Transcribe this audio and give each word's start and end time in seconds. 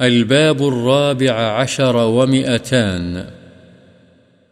الباب 0.00 0.62
الرابع 0.62 1.32
عشر 1.32 1.96
ومئتان. 1.96 3.16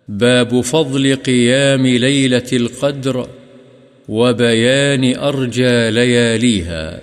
باب 0.09 0.61
فضل 0.61 1.15
قيام 1.15 1.87
ليلة 1.87 2.49
القدر 2.53 3.17
وبيان 4.09 5.05
أرجى 5.23 5.91
لياليها. 5.91 6.99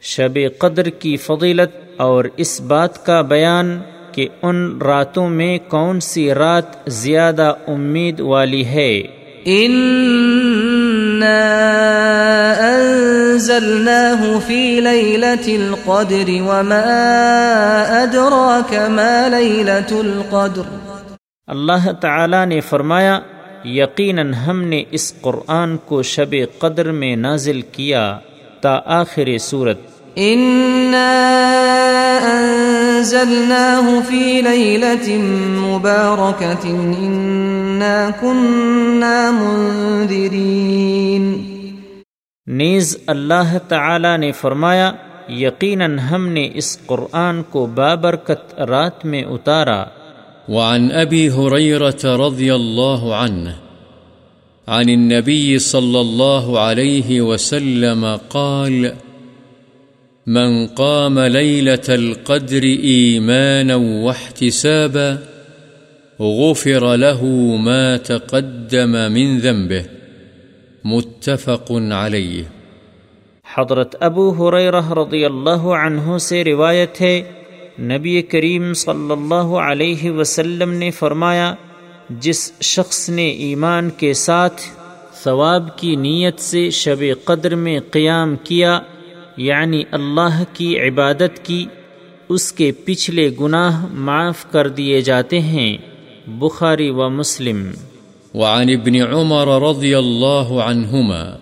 شب 0.00 0.38
قدر 0.58 0.90
کی 0.98 1.16
فضیلت 1.16 2.00
اور 2.00 2.24
اس 2.36 2.60
بات 2.60 3.06
کا 3.06 3.20
بیان 3.20 3.80
کہ 4.12 4.28
ان 4.42 4.78
راتوں 4.82 5.28
میں 5.28 5.58
کون 5.68 6.00
سی 6.00 6.34
رات 6.34 6.64
زیادہ 6.86 7.54
امید 7.66 8.20
والی 8.20 8.64
ہے؟ 8.64 9.02
أنزلناه 12.58 14.38
في 14.38 14.80
ليلة 14.80 15.56
القدر 15.56 16.28
وما 16.28 16.84
أدراك 18.02 18.74
ما 18.74 19.28
ليلة 19.28 20.00
القدر 20.00 20.62
اللہ 21.46 21.92
تعالی 22.00 22.44
نے 22.44 22.60
فرمایا، 22.60 23.20
یقیناً 23.64 24.34
ہم 24.34 24.62
نے 24.62 24.82
اس 24.90 25.14
قرآن 25.20 25.76
کو 25.76 26.02
شب 26.02 26.34
قدر 26.58 26.90
میں 26.92 27.16
نازل 27.16 27.60
کیا 27.62 28.18
تا 28.60 28.80
آخر 28.86 29.38
صورت 29.38 29.78
أنزلناه 33.04 34.00
في 34.00 34.42
ليلة 34.42 35.18
مباركة 35.66 36.64
إنا 36.98 38.10
كنا 38.20 39.30
منذرين 39.30 41.44
نیز 42.46 42.96
اللہ 43.06 43.58
تعالی 43.68 44.16
نے 44.16 44.32
فرمایا 44.32 44.92
یقیناً 45.28 45.98
ہم 45.98 46.28
نے 46.28 46.50
اس 46.54 46.78
قرآن 46.86 47.42
کو 47.42 47.66
بابرکت 47.66 48.60
رات 48.60 49.04
میں 49.04 49.22
اتارا۔ 49.22 49.84
وعن 50.48 50.92
أبي 50.92 51.30
هريرة 51.30 52.04
رضي 52.04 52.54
الله 52.54 53.16
عنه 53.16 53.54
عن 54.68 54.88
النبي 54.88 55.58
صلى 55.58 56.00
الله 56.00 56.60
عليه 56.60 57.20
وسلم 57.20 58.16
قال 58.28 58.92
من 60.26 60.66
قام 60.66 61.18
ليلة 61.18 61.88
القدر 61.88 62.62
إيمانا 62.62 63.74
واحتسابا 63.76 65.18
غفر 66.20 66.96
له 66.96 67.24
ما 67.56 67.96
تقدم 67.96 68.94
من 69.12 69.38
ذنبه. 69.38 69.82
متفق 70.84 71.72
علیہ 71.94 72.42
حضرت 73.56 73.96
ابو 74.00 74.28
حریرہ 74.38 74.82
رضی 74.92 75.24
اللہ 75.24 75.66
عنہ 75.80 76.16
سے 76.20 76.42
روایت 76.44 77.00
ہے، 77.00 77.22
نبی 77.80 78.22
کریم 78.22 78.72
صلی 78.74 79.12
اللہ 79.12 79.54
علیہ 79.66 80.10
وسلم 80.10 80.72
نے 80.72 80.90
فرمایا، 80.90 81.54
جس 82.20 82.40
شخص 82.62 83.08
نے 83.10 83.28
ایمان 83.46 83.90
کے 83.98 84.12
ساتھ 84.22 84.62
ثواب 85.24 85.76
کی 85.78 85.94
نیت 85.96 86.40
سے 86.40 86.68
شب 86.70 87.04
قدر 87.24 87.54
میں 87.54 87.78
قیام 87.90 88.36
کیا 88.44 88.78
یعنی 89.36 89.82
اللہ 89.92 90.42
کی 90.52 90.78
عبادت 90.78 91.44
کی، 91.44 91.66
اس 92.28 92.52
کے 92.52 92.72
پچھلے 92.84 93.30
گناہ 93.40 93.86
معاف 93.92 94.52
کر 94.52 94.68
دیے 94.68 95.00
جاتے 95.00 95.40
ہیں، 95.40 95.76
بخاری 96.26 96.90
و 96.90 97.10
مسلم۔ 97.10 97.70
وعن 98.34 98.68
ابن 98.68 98.94
عمر 98.94 99.62
رضي 99.62 99.94
الله 99.94 100.60
عنهما 100.60 101.36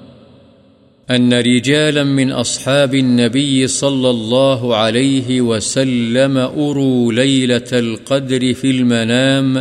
أن 1.10 1.32
رجالا 1.32 2.02
من 2.02 2.32
أصحاب 2.32 2.94
النبي 2.94 3.66
صلى 3.66 4.10
الله 4.10 4.76
عليه 4.76 5.40
وسلم 5.40 6.38
أروا 6.38 7.12
ليلة 7.12 7.70
القدر 7.72 8.52
في 8.52 8.70
المنام 8.70 9.58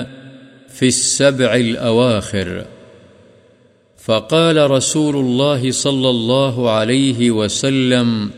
في 0.69 0.87
السبع 0.87 1.55
الأواخر 1.55 2.61
فقال 4.05 4.71
رسول 4.71 5.15
الله 5.15 5.71
صلى 5.71 6.09
الله 6.09 6.71
عليه 6.71 7.31
وسلم، 7.31 8.29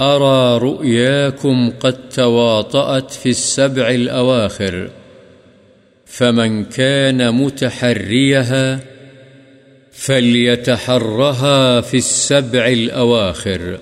أرى 0.00 0.58
رؤياكم 0.58 1.70
قد 1.80 2.08
تواطأت 2.08 3.10
في 3.10 3.28
السبع 3.28 3.88
الأواخر، 3.90 4.88
فمن 6.06 6.64
كان 6.64 7.34
متحريها 7.34 8.78
فليتحرها 9.92 11.80
في 11.80 11.96
السبع 11.96 12.66
الأواخر. 12.66 13.76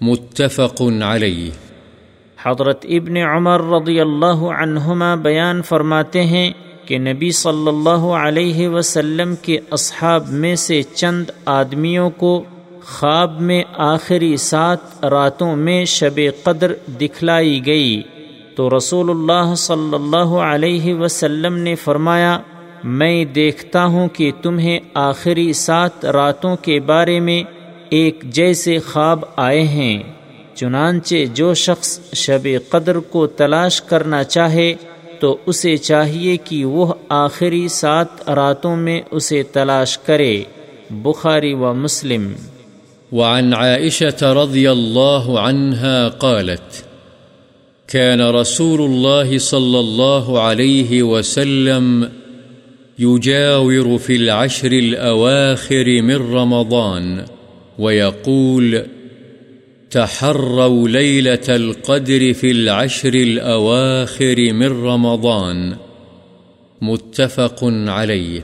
متفق 0.00 0.82
عليه. 1.00 1.50
حضرت 2.36 2.86
ابن 2.88 3.16
عمر 3.16 3.60
رضی 3.60 4.00
اللہ 4.00 4.42
عنہما 4.42 5.14
بیان 5.14 5.62
فرماتے 5.62 6.24
ہیں 6.24 6.52
کہ 6.90 6.98
نبی 6.98 7.30
صلی 7.30 7.68
اللہ 7.68 8.04
علیہ 8.06 8.68
وسلم 8.68 9.34
کے 9.36 9.58
اصحاب 9.70 10.28
میں 10.28 10.56
سے 10.56 10.82
چند 10.82 11.24
آدمیوں 11.44 12.10
کو 12.10 12.44
خواب 12.84 13.40
میں 13.40 13.62
آخری 13.72 14.36
سات 14.36 15.04
راتوں 15.04 15.56
میں 15.56 15.84
شب 15.84 16.20
قدر 16.42 16.72
دکھلائی 17.00 17.66
گئی۔ 17.66 18.02
تو 18.56 18.76
رسول 18.76 19.10
اللہ 19.10 19.54
صلی 19.54 19.94
اللہ 19.94 20.34
علیہ 20.34 20.94
وسلم 20.94 21.56
نے 21.56 21.74
فرمایا، 21.74 22.40
میں 22.84 23.24
دیکھتا 23.24 23.84
ہوں 23.84 24.08
کہ 24.08 24.32
تمہیں 24.42 24.80
آخری 24.94 25.52
سات 25.52 26.04
راتوں 26.04 26.56
کے 26.56 26.80
بارے 26.80 27.20
میں 27.20 27.42
ایک 27.90 28.24
جیسے 28.24 28.78
خواب 28.78 29.24
آئے 29.36 29.62
ہیں۔ 29.62 30.02
چنانچہ 30.54 31.24
جو 31.34 31.54
شخص 31.54 32.14
شب 32.14 32.48
قدر 32.68 32.98
کو 32.98 33.26
تلاش 33.26 33.82
کرنا 33.82 34.24
چاہے 34.24 34.74
تو 35.20 35.36
اسے 35.46 35.76
چاہیے 35.76 36.36
کہ 36.36 36.64
وہ 36.64 36.94
آخری 37.08 37.68
سات 37.68 38.30
راتوں 38.30 38.76
میں 38.76 39.00
اسے 39.10 39.42
تلاش 39.42 39.98
کرے، 39.98 40.42
بخاری 40.90 41.54
و 41.54 41.74
مسلم۔ 41.74 42.32
وعن 43.12 43.54
عائشة 43.54 44.32
رضي 44.32 44.66
الله 44.68 45.38
عنها 45.38 46.08
قالت 46.08 46.82
كان 47.88 48.20
رسول 48.20 48.80
الله 48.80 49.38
صلى 49.38 49.78
الله 49.78 50.38
عليه 50.40 51.02
وسلم 51.02 52.04
يجاور 52.98 53.98
في 53.98 54.16
العشر 54.16 54.72
الأواخر 54.72 56.02
من 56.02 56.34
رمضان 56.34 57.18
ويقول 57.78 58.76
تحروا 59.92 60.88
ليلة 60.88 61.54
القدر 61.54 62.32
في 62.40 62.50
العشر 62.50 63.12
الأواخر 63.12 64.52
من 64.52 64.84
رمضان. 64.86 65.72
متفق 66.80 67.64
عليه. 67.88 68.38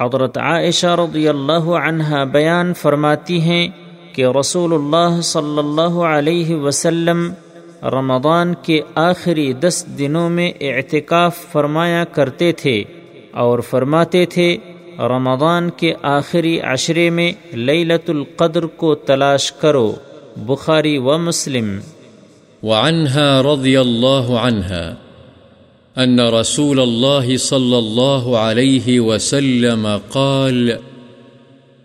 حضرت 0.00 0.38
عائشہ 0.38 0.86
رضی 0.86 1.28
اللہ 1.28 1.62
عنہ 1.62 2.24
بیان 2.32 2.74
فرماتی 2.74 3.40
ہیں 3.40 3.68
کہ 4.12 4.26
رسول 4.40 4.72
اللہ 4.72 5.20
صلی 5.20 5.58
اللہ 5.58 5.98
علیہ 6.02 6.54
وسلم 6.54 7.32
رمضان 7.82 8.54
کے 8.62 8.80
آخری 8.94 9.52
دس 9.52 9.86
دنوں 9.98 10.30
میں 10.30 10.52
اعتکاف 10.60 11.36
فرمایا 11.52 12.04
کرتے 12.04 12.52
تھے 12.52 12.84
اور 13.32 13.58
فرماتے 13.58 14.26
تھے 14.26 14.56
رمضان 14.98 15.70
کے 15.70 15.94
آخری 16.02 16.60
عشرے 16.60 17.10
میں 17.10 17.32
لیلت 17.52 18.10
القدر 18.10 18.66
کو 18.66 18.94
تلاش 18.94 19.52
کرو۔ 19.52 19.94
بخاری 20.36 20.98
و 20.98 21.18
مسلم 21.18 21.80
وعنها 22.62 23.40
رضی 23.40 23.76
اللہ 23.76 24.30
عنها 24.30 24.96
أن 25.98 26.20
رسول 26.20 26.80
الله 26.80 27.36
صلى 27.36 27.78
الله 27.78 28.38
عليه 28.38 29.00
وسلم 29.00 30.00
قال 30.10 30.78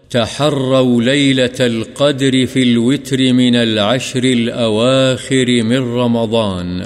تحروا 0.10 1.02
ليلة 1.02 1.60
القدر 1.60 2.46
في 2.46 2.64
الوتر 2.64 3.34
من 3.34 3.56
العشر 3.56 4.24
الأواخر 4.24 5.64
من 5.64 5.94
رمضان. 5.96 6.86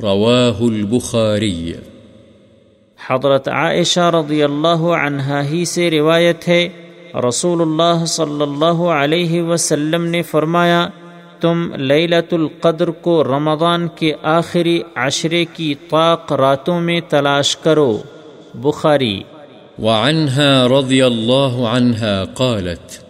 رواه 0.00 0.60
البخاري 0.60 1.72
حضرت 3.08 3.48
عائشہ 3.48 4.00
رضی 4.00 4.42
اللہ 4.42 4.84
عنہ 5.00 5.42
ہی 5.50 5.64
سے 5.64 5.90
روایت 5.90 6.48
ہے 6.48 6.68
رسول 7.28 7.60
اللہ 7.60 8.04
صلی 8.04 8.42
اللہ 8.42 8.82
علیہ 8.82 9.42
وسلم 9.42 10.04
نے 10.04 10.22
فرمایا، 10.22 10.88
تم 11.40 11.74
لیلت 11.74 12.34
القدر 12.34 12.90
کو 12.90 13.24
رمضان 13.24 13.88
کے 13.88 14.12
آخری 14.22 14.82
عشرے 14.94 15.44
کی 15.44 15.74
طاق 15.90 16.32
راتوں 16.32 16.80
میں 16.80 17.00
تلاش 17.08 17.56
کرو۔ 17.56 17.98
بخاری۔ 18.54 19.22
وعنها 19.78 20.66
رضي 20.80 21.02
الله 21.02 21.66
عنها 21.66 22.24
قالت 22.34 23.04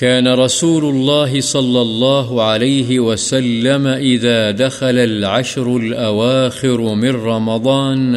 كان 0.00 0.26
رسول 0.26 0.84
الله 0.84 1.40
صلى 1.40 1.78
الله 1.78 2.40
عليه 2.40 3.00
وسلم 3.00 3.86
إذا 3.86 4.50
دخل 4.58 4.98
العشر 4.98 5.66
الأواخر 5.66 6.78
من 6.78 7.14
رمضان 7.24 8.14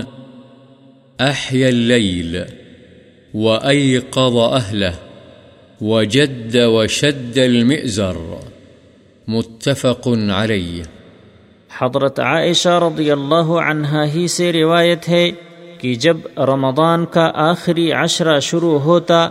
أحيا 1.20 1.68
الليل 1.68 2.65
وأيقظ 3.36 4.38
أهله 4.60 4.92
وجد 5.82 6.56
وشد 6.56 7.38
المئزر. 7.38 8.18
متفق 9.28 10.08
عليه. 10.08 10.84
حضرت 11.78 12.20
عائشہ 12.20 12.70
رضی 12.70 13.12
اللہ 13.12 13.36
عنہا 13.36 14.06
ہی 14.06 14.28
سے 14.28 14.54
روایت 14.54 15.10
ہے 15.10 15.32
کہ 15.78 15.96
جب 15.96 16.18
رمضان 16.38 17.06
کا 17.06 17.32
آخری 17.36 17.92
عشرہ 17.92 18.40
شروع 18.40 18.80
ہوتا 18.80 19.30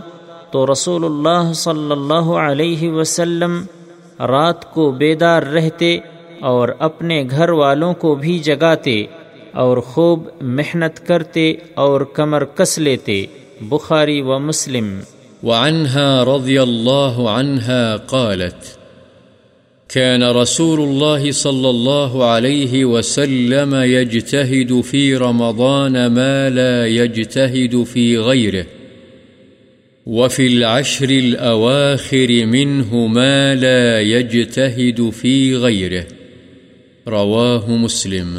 تو 0.51 0.71
رسول 0.71 1.05
اللہ 1.05 1.53
صلی 1.53 1.91
اللہ 1.91 2.31
علیہ 2.31 2.89
وسلم 2.89 3.65
رات 4.19 4.73
کو 4.73 4.91
بیدار 4.91 5.43
رہتے 5.43 5.97
اور 6.41 6.69
اپنے 6.79 7.23
گھر 7.29 7.49
والوں 7.49 7.93
کو 7.93 8.15
بھی 8.15 8.39
جگاتے 8.39 9.05
اور 9.53 9.77
خوب 9.77 10.27
محنت 10.41 11.07
کرتے 11.07 11.53
اور 11.73 12.01
کمر 12.01 12.45
کس 12.45 12.79
لیتے۔ 12.79 13.25
بخاری 13.61 14.21
و 14.21 14.39
مسلم 14.39 15.01
وعنها 15.43 16.23
رضي 16.23 16.61
الله 16.61 17.29
عنها 17.29 17.97
قالت 17.97 18.77
كان 19.89 20.23
رسول 20.23 20.79
الله 20.79 21.31
صلى 21.31 21.69
الله 21.69 22.25
عليه 22.25 22.85
وسلم 22.85 23.75
يجتهد 23.75 24.81
في 24.81 25.15
رمضان 25.15 26.07
ما 26.07 26.49
لا 26.49 26.87
يجتهد 26.87 27.83
في 27.83 28.17
غيره 28.17 28.65
وفي 30.05 30.47
العشر 30.47 31.09
الأواخر 31.09 32.45
منه 32.45 33.07
ما 33.07 33.55
لا 33.55 34.01
يجتهد 34.01 35.09
في 35.09 35.55
غيره 35.55 36.05
رواه 37.07 37.69
مسلم۔ 37.69 38.37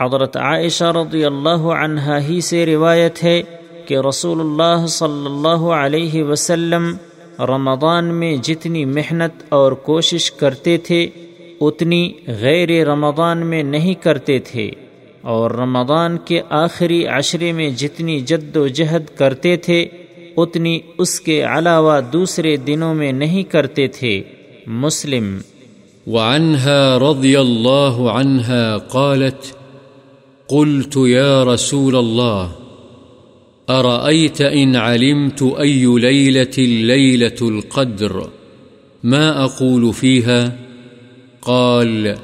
حضرت 0.00 0.36
عائشہ 0.36 0.84
رضی 0.84 1.24
اللہ 1.24 1.66
عنہا 1.78 2.28
ہی 2.28 2.40
سے 2.40 2.66
روایت 2.66 3.24
ہے 3.24 3.42
کہ 3.86 3.98
رسول 4.08 4.40
اللہ 4.40 4.86
صلی 4.86 5.26
اللہ 5.26 5.64
علیہ 5.64 6.22
وسلم 6.22 6.96
رمضان 7.38 8.04
میں 8.04 8.36
جتنی 8.36 8.84
محنت 8.84 9.42
اور 9.48 9.72
کوشش 9.72 10.32
کرتے 10.32 10.78
تھے، 10.78 11.08
اتنی 11.60 12.12
غیر 12.26 12.86
رمضان 12.86 13.46
میں 13.46 13.62
نہیں 13.62 13.94
کرتے 13.94 14.38
تھے۔ 14.38 14.70
اور 15.20 15.50
رمضان 15.50 16.18
کے 16.18 16.40
آخری 16.50 17.06
عشرے 17.06 17.52
میں 17.52 17.70
جتنی 17.70 18.20
جد 18.20 18.56
و 18.56 18.68
جہد 18.68 19.18
کرتے 19.18 19.56
تھے، 19.56 19.86
اتنی 20.36 20.80
اس 20.98 21.20
کے 21.20 21.42
علاوہ 21.42 22.00
دوسرے 22.00 22.56
دنوں 22.56 22.94
میں 22.94 23.12
نہیں 23.12 23.42
کرتے 23.42 23.88
تھے۔ 23.88 24.22
مسلم۔ 24.66 25.38
وعنها 26.06 26.98
رضي 27.10 27.36
الله 27.36 28.08
عنها 28.08 28.76
قالت، 28.76 29.62
قلت 30.48 30.98
يا 31.08 31.44
رسول 31.44 31.96
الله 31.96 32.61
أرأيت 33.70 34.40
إن 34.40 34.76
علمت 34.76 35.42
أي 35.42 35.86
ليلة 35.86 36.58
ليلة 36.58 37.36
القدر؟ 37.42 38.30
ما 39.04 39.44
أقول 39.44 39.92
فيها؟ 39.92 40.56
قال، 41.42 42.14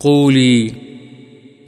قولي، 0.00 0.72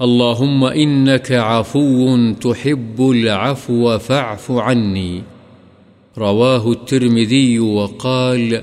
اللهم 0.00 0.64
إنك 0.64 1.32
عفو 1.32 2.32
تحب 2.32 3.10
العفو 3.10 3.98
فاعف 3.98 4.50
عني. 4.50 5.22
رواه 6.18 6.72
الترمذي 6.72 7.58
وقال، 7.58 8.56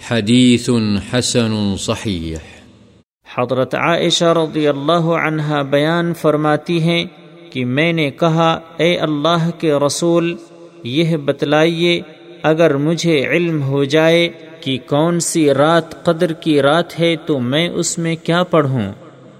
حديث 0.00 0.70
حسن 1.10 1.76
صحيح. 1.76 2.38
حضرت 3.36 3.74
عائشہ 3.74 4.24
رضی 4.24 4.68
اللہ 4.68 5.02
عنہا 5.02 5.62
بیان 5.62 6.14
فرماتی 6.14 6.82
ہیں 6.82 7.04
کہ 7.50 7.64
میں 7.64 7.92
نے 7.92 8.10
کہا، 8.10 8.60
اے 8.76 8.96
اللہ 8.96 9.50
کے 9.58 9.72
رسول، 9.86 10.34
یہ 10.82 11.16
بتلائیے، 11.16 12.00
اگر 12.42 12.76
مجھے 12.76 13.26
علم 13.26 13.62
ہو 13.62 13.84
جائے 13.84 14.28
کہ 14.60 14.78
کون 14.86 15.20
سی 15.20 15.54
رات 15.54 16.04
قدر 16.04 16.32
کی 16.32 16.62
رات 16.62 16.98
ہے، 17.00 17.16
تو 17.16 17.38
میں 17.40 17.68
اس 17.68 17.98
میں 17.98 18.16
کیا 18.22 18.42
پڑھوں؟ 18.42 18.92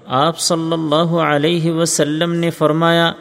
آپ 0.05 0.39
صلی 0.39 0.73
اللہ 0.73 1.15
علیہ 1.23 1.71
وسلم 1.71 2.33
نے 2.33 2.49
فرمایا، 2.49 3.11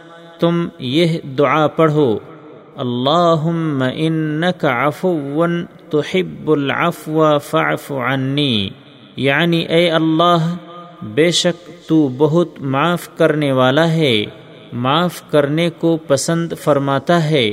تم 0.40 0.68
یہ 0.78 1.18
دعا 1.38 1.66
پڑھو، 1.66 2.18
اللہم 2.76 3.84
انک 3.94 4.64
عفو 4.64 5.44
تحب 5.90 6.50
العفو 6.50 7.38
فاعف 7.38 7.92
عنی 7.92 8.68
یعنی 9.16 9.60
اے 9.60 9.90
اللہ، 9.90 10.54
بے 11.02 11.30
شک 11.30 11.88
تو 11.88 12.08
بہت 12.16 12.60
معاف 12.60 13.08
کرنے 13.16 13.52
والا 13.52 13.92
ہے۔ 13.92 14.24
معاف 14.72 15.30
کرنے 15.30 15.70
کو 15.70 15.96
پسند 15.96 16.52
فرماتا 16.60 17.30
ہے، 17.30 17.50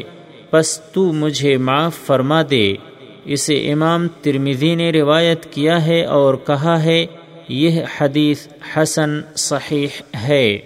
پس 0.49 0.79
تو 0.79 1.13
مجھے 1.13 1.57
معاف 1.57 1.95
فرما 1.95 2.41
دے۔ 2.49 2.73
اسے 3.25 3.71
امام 3.71 4.07
ترمیدی 4.21 4.75
نے 4.75 4.91
روایت 4.91 5.45
کیا 5.51 5.85
ہے 5.85 6.05
اور 6.05 6.33
کہا 6.33 6.83
ہے، 6.83 7.05
یہ 7.47 7.81
حدیث 7.99 8.47
حسن 8.75 9.21
صحیح 9.35 9.87
ہے۔ 10.23 10.59